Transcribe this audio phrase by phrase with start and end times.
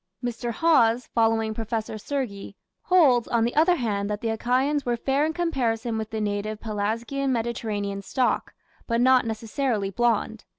[0.25, 0.51] Mr.
[0.51, 2.55] Hawes, following Professor Sergi,
[2.85, 6.59] holds, on the other hand, that the Achaeans were "fair in comparison with the native
[6.59, 8.51] (Pelasgian Mediterranean) stock,
[8.87, 10.43] but not necessarily blonde".